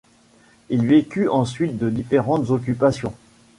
Il 0.71 0.87
vécut 0.87 1.29
ensuite 1.29 1.77
de 1.77 1.91
différentes 1.91 2.49
occupations. 2.49 3.13